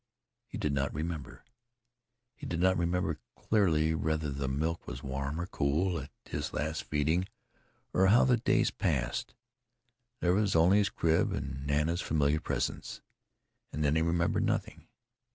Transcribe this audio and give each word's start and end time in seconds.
He 0.47 0.57
did 0.57 0.73
not 0.73 0.91
remember. 0.95 1.45
He 2.33 2.47
did 2.47 2.59
not 2.59 2.75
remember 2.75 3.19
clearly 3.35 3.93
whether 3.93 4.31
the 4.31 4.47
milk 4.47 4.87
was 4.87 5.03
warm 5.03 5.39
or 5.39 5.45
cool 5.45 5.99
at 5.99 6.09
his 6.25 6.53
last 6.53 6.85
feeding 6.85 7.27
or 7.93 8.07
how 8.07 8.23
the 8.25 8.37
days 8.37 8.71
passed 8.71 9.35
there 10.19 10.33
was 10.33 10.55
only 10.55 10.79
his 10.79 10.89
crib 10.89 11.31
and 11.33 11.67
Nana's 11.67 12.01
familiar 12.01 12.39
presence. 12.39 13.01
And 13.71 13.85
then 13.85 13.95
he 13.95 14.01
remembered 14.01 14.43
nothing. 14.43 14.87